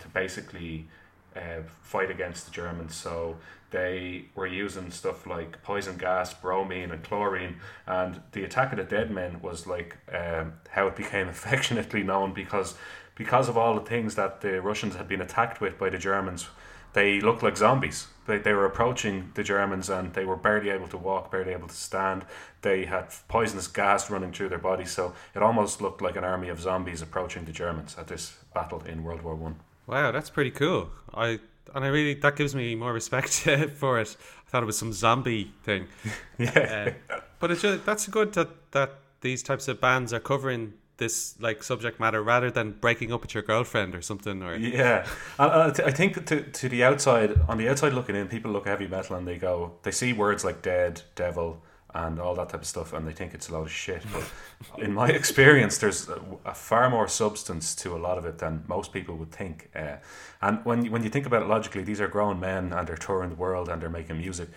[0.00, 0.86] to basically
[1.34, 2.94] uh, fight against the Germans.
[2.94, 3.36] So
[3.70, 7.56] they were using stuff like poison gas, bromine, and chlorine.
[7.86, 12.32] And the attack of the dead men was like um, how it became affectionately known
[12.32, 12.74] because
[13.14, 16.48] because of all the things that the Russians had been attacked with by the Germans.
[16.96, 18.06] They looked like zombies.
[18.26, 21.68] They, they were approaching the Germans and they were barely able to walk, barely able
[21.68, 22.24] to stand.
[22.62, 26.48] They had poisonous gas running through their bodies, so it almost looked like an army
[26.48, 29.56] of zombies approaching the Germans at this battle in World War One.
[29.86, 30.88] Wow, that's pretty cool.
[31.12, 31.38] I
[31.74, 33.28] and I really that gives me more respect
[33.74, 34.16] for it.
[34.46, 35.88] I thought it was some zombie thing.
[36.38, 36.92] Yeah.
[37.10, 41.34] Uh, but it's just, that's good that that these types of bands are covering this
[41.40, 45.06] like subject matter rather than breaking up with your girlfriend or something or Yeah,
[45.38, 48.70] I I think to to the outside, on the outside looking in, people look at
[48.70, 51.62] heavy metal and they go, they see words like dead, devil,
[51.94, 54.02] and all that type of stuff, and they think it's a lot of shit.
[54.12, 54.30] But
[54.82, 58.64] in my experience, there's a, a far more substance to a lot of it than
[58.66, 59.70] most people would think.
[59.74, 59.96] Uh,
[60.42, 62.96] and when you, when you think about it logically, these are grown men and they're
[62.96, 64.48] touring the world and they're making music.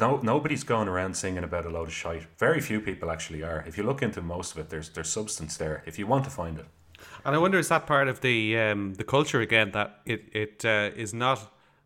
[0.00, 2.26] No, nobody's going around singing about a load of shite.
[2.38, 3.64] Very few people actually are.
[3.66, 5.82] If you look into most of it, there's there's substance there.
[5.86, 6.66] If you want to find it.
[7.24, 10.64] And I wonder is that part of the um, the culture again that it it
[10.64, 11.38] uh, is not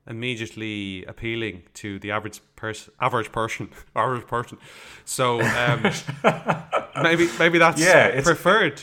[0.09, 4.59] immediately appealing to the average person, average person, average person.
[5.05, 5.91] So um,
[7.03, 8.83] maybe maybe that's Yeah, preferred.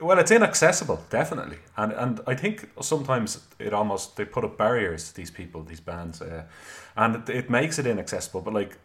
[0.00, 5.08] Well, it's inaccessible, definitely, and and I think sometimes it almost they put up barriers
[5.08, 6.44] to these people, these bands, uh,
[6.94, 8.42] and it, it makes it inaccessible.
[8.42, 8.78] But like,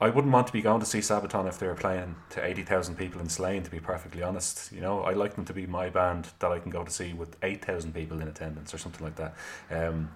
[0.00, 2.62] I wouldn't want to be going to see Sabaton if they were playing to eighty
[2.64, 3.62] thousand people in Slane.
[3.62, 6.58] To be perfectly honest, you know, I like them to be my band that I
[6.58, 9.34] can go to see with eight thousand people in attendance or something like that.
[9.70, 10.10] Um,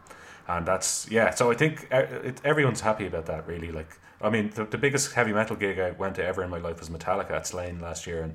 [0.48, 1.30] and that's yeah.
[1.30, 3.46] So I think uh, it, everyone's happy about that.
[3.46, 6.50] Really, like I mean, the, the biggest heavy metal gig I went to ever in
[6.50, 8.34] my life was Metallica at Slane last year, and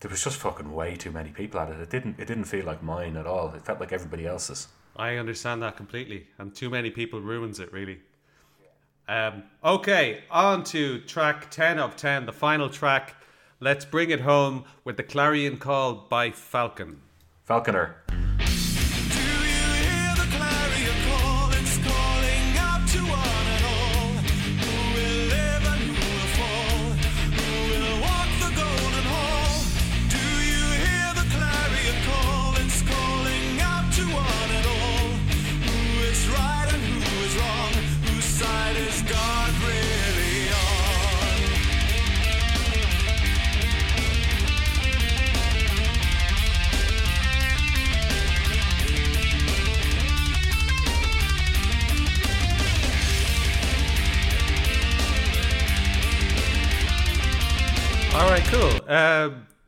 [0.00, 1.80] there was just fucking way too many people at it.
[1.80, 3.52] It didn't it didn't feel like mine at all.
[3.54, 4.68] It felt like everybody else's.
[4.96, 8.00] I understand that completely, and too many people ruins it really.
[9.06, 13.16] Um, okay, on to track 10 of 10, the final track.
[13.60, 17.02] Let's bring it home with the Clarion Call by Falcon.
[17.44, 17.96] Falconer.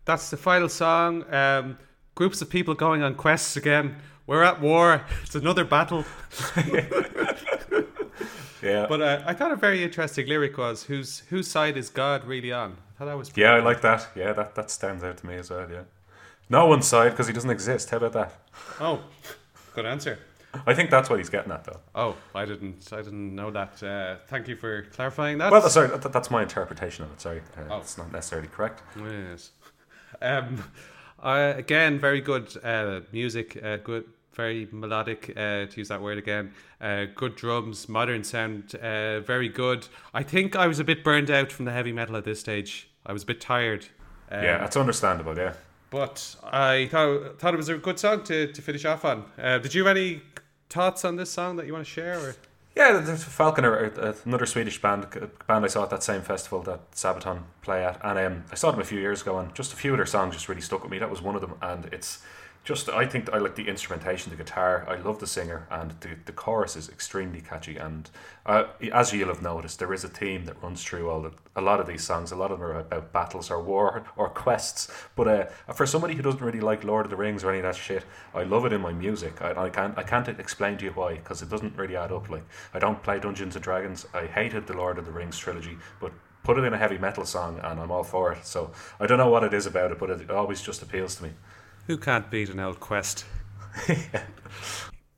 [0.07, 1.25] That's the final song.
[1.33, 1.77] Um,
[2.15, 3.97] groups of people going on quests again.
[4.27, 5.05] We're at war.
[5.23, 6.05] It's another battle.
[8.63, 8.87] Yeah.
[8.89, 12.51] But uh, I thought a very interesting lyric was whose whose side is God really
[12.53, 12.73] on?
[12.73, 14.09] I thought that was pretty yeah, I like that.
[14.17, 15.71] Yeah, that, that stands out to me as well.
[15.71, 15.83] Yeah.
[16.49, 17.91] No one's side because he doesn't exist.
[17.91, 18.33] How about that?
[18.81, 19.01] Oh,
[19.75, 20.19] good answer.
[20.67, 21.81] I think that's what he's getting at, though.
[21.95, 23.83] Oh, I didn't I didn't know that.
[23.83, 25.53] Uh, thank you for clarifying that.
[25.53, 27.21] Well, sorry, that, that's my interpretation of it.
[27.21, 27.79] Sorry, uh, Oh.
[27.79, 28.83] it's not necessarily correct.
[28.97, 29.51] Yes.
[30.21, 30.65] Um,
[31.23, 33.59] uh, again, very good uh, music.
[33.63, 34.05] Uh, good,
[34.35, 35.31] very melodic.
[35.31, 36.53] Uh, to use that word again.
[36.81, 38.75] Uh, good drums, modern sound.
[38.75, 39.89] Uh, very good.
[40.15, 42.91] I think I was a bit burned out from the heavy metal at this stage.
[43.05, 43.87] I was a bit tired.
[44.31, 45.37] Um, yeah, that's understandable.
[45.37, 45.55] Yeah.
[45.91, 49.25] But I thought thought it was a good song to, to finish off on.
[49.39, 50.21] Uh, did you have any
[50.69, 52.19] thoughts on this song that you want to share?
[52.19, 52.37] Or?
[52.77, 53.75] Yeah, there's Falconer,
[54.27, 55.07] another Swedish band
[55.47, 58.71] band I saw at that same festival that Sabaton play at, and um, I saw
[58.71, 60.83] them a few years ago, and just a few of their songs just really stuck
[60.83, 60.99] with me.
[60.99, 62.23] That was one of them, and it's
[62.67, 64.85] just I think I like the instrumentation, the guitar.
[64.89, 67.77] I love the singer, and the the chorus is extremely catchy.
[67.77, 68.11] And
[68.45, 71.61] uh, as you'll have noticed, there is a theme that runs through all the, a
[71.61, 72.33] lot of these songs.
[72.33, 74.91] A lot of them are about battles or war or quests.
[75.15, 77.63] But uh, for somebody who doesn't really like Lord of the Rings or any of
[77.63, 78.05] that shit,
[78.35, 79.41] I love it in my music.
[79.41, 82.29] I, I can't I can't explain to you why because it doesn't really add up.
[82.29, 82.45] Like
[82.75, 84.07] I don't play Dungeons and Dragons.
[84.13, 86.13] I hated the Lord of the Rings trilogy, but
[86.43, 88.45] put it in a heavy metal song and I'm all for it.
[88.45, 91.25] So I don't know what it is about it, but it always just appeals to
[91.25, 91.31] me.
[91.87, 93.25] Who can't beat an old quest?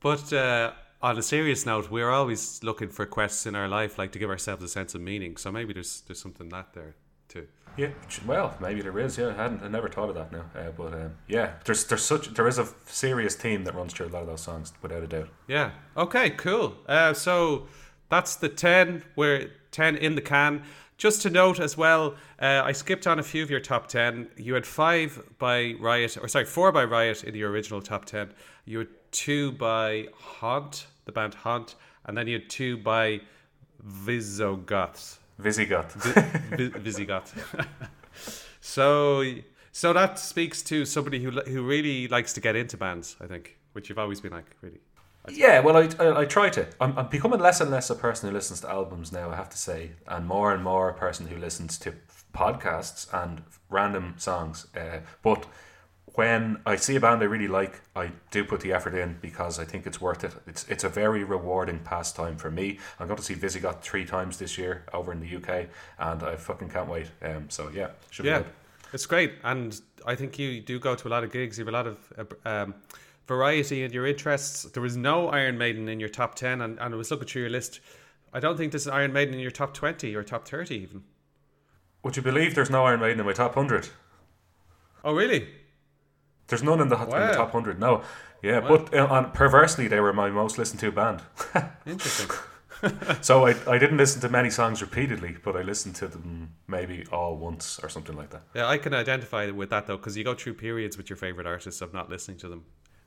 [0.01, 4.11] But uh, on a serious note, we're always looking for quests in our life, like
[4.13, 5.37] to give ourselves a sense of meaning.
[5.37, 6.95] So maybe there's there's something in that there
[7.27, 7.47] too.
[7.77, 7.89] Yeah,
[8.25, 9.17] well, maybe there is.
[9.17, 10.45] Yeah, I hadn't, I never thought of that now.
[10.55, 14.07] Uh, but um, yeah, there's there's such there is a serious theme that runs through
[14.07, 15.29] a lot of those songs, without a doubt.
[15.47, 15.71] Yeah.
[15.95, 16.29] Okay.
[16.31, 16.75] Cool.
[16.87, 17.67] Uh, so
[18.09, 19.03] that's the ten.
[19.15, 20.63] We're ten in the can.
[20.99, 24.27] Just to note as well, uh, I skipped on a few of your top ten.
[24.35, 28.33] You had five by Riot, or sorry, four by Riot in your original top ten.
[28.65, 31.75] You had two by Haunt, the band Haunt,
[32.05, 33.21] and then you had two by
[33.81, 35.19] Visigoths.
[35.37, 35.93] Visigoth.
[36.57, 37.33] Vi- Visigoth.
[38.59, 39.23] so,
[39.71, 43.15] so that speaks to somebody who who really likes to get into bands.
[43.21, 44.81] I think, which you've always been like, really.
[45.31, 46.67] Yeah, well, I, I, I try to.
[46.79, 49.49] I'm, I'm becoming less and less a person who listens to albums now, I have
[49.49, 51.93] to say, and more and more a person who listens to
[52.33, 54.67] podcasts and random songs.
[54.75, 55.45] Uh, but
[56.15, 59.59] when I see a band I really like, I do put the effort in because
[59.59, 60.33] I think it's worth it.
[60.47, 62.79] It's it's a very rewarding pastime for me.
[62.99, 65.67] I'm going to see Visigoth three times this year over in the UK,
[65.99, 67.07] and I fucking can't wait.
[67.21, 68.47] Um, so yeah, should be Yeah, good.
[68.93, 71.57] it's great, and I think you do go to a lot of gigs.
[71.57, 71.97] You have a lot of
[72.45, 72.73] uh, um,
[73.29, 74.63] variety in your interests.
[74.63, 77.43] There was no Iron Maiden in your top ten, and, and I was looking through
[77.43, 77.79] your list.
[78.33, 81.03] I don't think there's an Iron Maiden in your top twenty or top thirty even.
[82.03, 83.87] Would you believe there's no Iron Maiden in my top hundred?
[85.05, 85.47] Oh, really?
[86.47, 87.79] There's none in the, in the top hundred.
[87.79, 88.01] No,
[88.41, 91.21] yeah, but uh, on, perversely, they were my most listened to band.
[91.85, 92.35] Interesting.
[93.21, 97.03] So I, I didn't listen to many songs repeatedly, but I listened to them maybe
[97.11, 98.43] all once or something like that.
[98.55, 101.45] yeah, I can identify with that though, because you go through periods with your favorite
[101.45, 102.63] artists of not listening to them.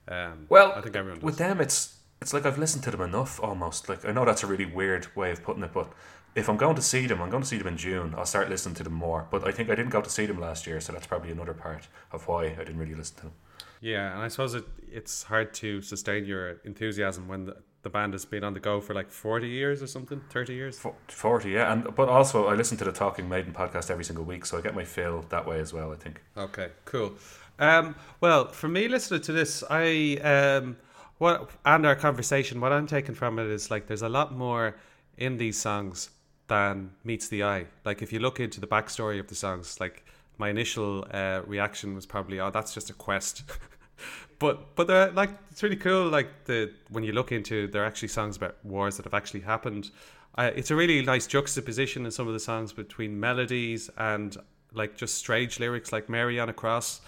[0.09, 1.24] Um, Well, I think everyone does.
[1.24, 3.88] with them, it's it's like I've listened to them enough almost.
[3.88, 5.92] Like I know that's a really weird way of putting it, but
[6.34, 8.14] if I'm going to see them, I'm going to see them in June.
[8.16, 9.26] I'll start listening to them more.
[9.30, 11.53] But I think I didn't go to see them last year, so that's probably another
[11.55, 13.32] part of why I didn't really listen to them.
[13.80, 18.12] Yeah, and I suppose it, it's hard to sustain your enthusiasm when the, the band
[18.14, 20.80] has been on the go for like 40 years or something, 30 years.
[21.09, 24.46] Forty, yeah, and but also I listen to the Talking Maiden podcast every single week,
[24.46, 25.92] so I get my fill that way as well.
[25.92, 26.22] I think.
[26.36, 27.14] Okay, cool.
[27.59, 30.76] Um, well, for me, listening to this, I um,
[31.18, 34.76] what and our conversation, what I'm taking from it is like there's a lot more
[35.16, 36.11] in these songs
[36.48, 37.66] than meets the eye.
[37.84, 40.05] Like if you look into the backstory of the songs, like
[40.38, 43.44] my initial uh, reaction was probably, oh, that's just a quest.
[44.38, 46.09] but but they're like it's really cool.
[46.09, 49.90] Like the when you look into, they're actually songs about wars that have actually happened.
[50.34, 54.36] I, it's a really nice juxtaposition in some of the songs between melodies and
[54.74, 57.03] like just strange lyrics like Mary on a Cross.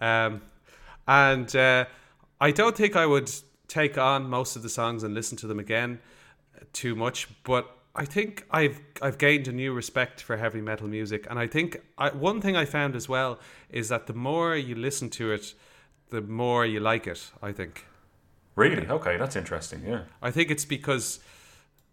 [0.00, 0.42] Um,
[1.08, 1.86] and uh,
[2.40, 3.30] I don't think I would
[3.68, 6.00] take on most of the songs and listen to them again
[6.72, 11.26] too much, but I think I've I've gained a new respect for heavy metal music,
[11.30, 13.38] and I think I, one thing I found as well
[13.70, 15.54] is that the more you listen to it,
[16.10, 17.30] the more you like it.
[17.42, 17.86] I think.
[18.54, 18.86] Really?
[18.86, 19.82] Okay, that's interesting.
[19.86, 20.02] Yeah.
[20.22, 21.20] I think it's because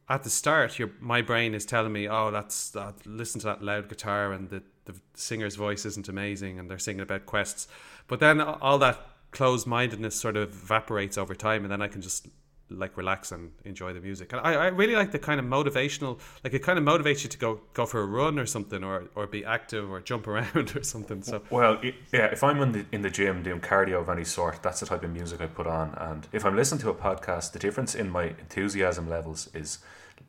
[0.09, 3.05] at the start, your my brain is telling me, "Oh, that's that.
[3.05, 7.01] Listen to that loud guitar, and the the singer's voice isn't amazing, and they're singing
[7.01, 7.67] about quests."
[8.07, 8.99] But then all that
[9.31, 12.27] closed mindedness sort of evaporates over time, and then I can just
[12.69, 14.31] like relax and enjoy the music.
[14.31, 17.29] And I, I really like the kind of motivational, like it kind of motivates you
[17.29, 20.71] to go go for a run or something, or or be active or jump around
[20.75, 21.21] or something.
[21.23, 21.79] So Well,
[22.11, 24.85] yeah, if I'm in the in the gym doing cardio of any sort, that's the
[24.85, 25.93] type of music I put on.
[25.97, 29.79] And if I'm listening to a podcast, the difference in my enthusiasm levels is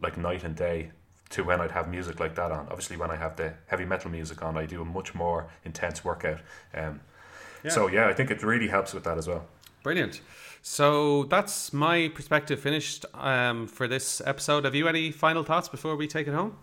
[0.02, 0.90] like night and day
[1.30, 2.66] to when I'd have music like that on.
[2.68, 6.04] Obviously, when I have the heavy metal music on, I do a much more intense
[6.04, 6.40] workout.
[6.74, 7.00] Um,
[7.70, 9.44] So yeah, I think it really helps with that as well.
[9.82, 10.20] Brilliant.
[10.62, 14.64] So that's my perspective finished um, for this episode.
[14.64, 16.56] Have you any final thoughts before we take it home?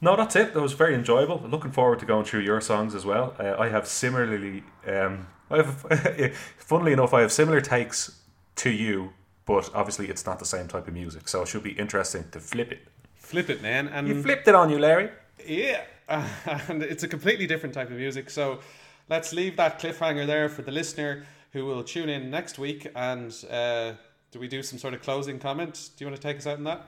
[0.00, 0.54] No, that's it.
[0.54, 1.42] That was very enjoyable.
[1.48, 3.34] Looking forward to going through your songs as well.
[3.38, 8.20] Uh, I have similarly, um, I have, funnily enough, I have similar takes
[8.56, 9.12] to you,
[9.46, 11.26] but obviously it's not the same type of music.
[11.28, 12.80] So it should be interesting to flip it.
[13.14, 13.88] Flip it, man.
[13.88, 15.10] And You flipped it on you, Larry.
[15.46, 18.30] yeah, and it's a completely different type of music.
[18.30, 18.60] So
[19.08, 22.86] let's leave that cliffhanger there for the listener who will tune in next week.
[22.94, 23.92] And uh,
[24.30, 25.90] do we do some sort of closing comment?
[25.96, 26.86] Do you want to take us out on that?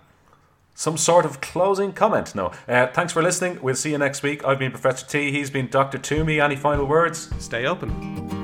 [0.75, 2.35] Some sort of closing comment.
[2.35, 2.53] No.
[2.69, 3.59] Uh, thanks for listening.
[3.61, 4.45] We'll see you next week.
[4.45, 5.33] I've been Professor T.
[5.33, 5.99] He's been Dr.
[5.99, 6.41] Toomey.
[6.41, 7.29] Any final words?
[7.39, 8.40] Stay open.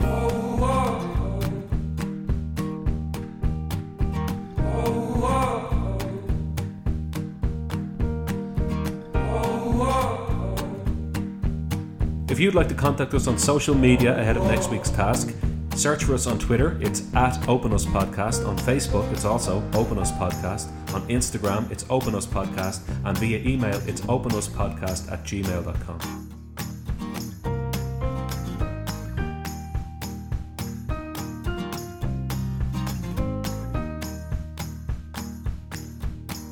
[12.37, 15.35] If you'd like to contact us on social media ahead of next week's task,
[15.75, 18.47] search for us on Twitter, it's at Open Us Podcast.
[18.47, 20.69] On Facebook, it's also Open Us Podcast.
[20.93, 22.83] On Instagram, it's Open Us Podcast.
[23.07, 26.29] And via email, it's openuspodcast at gmail.com.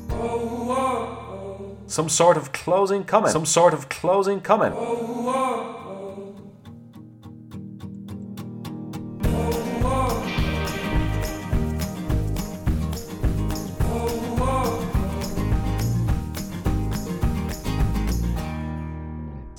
[0.09, 1.77] Oh, oh.
[1.85, 3.31] Some sort of closing comment.
[3.31, 4.73] Some sort of closing comment.
[4.75, 5.14] Oh,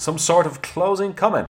[0.07, 1.49] Some sort of closing comment.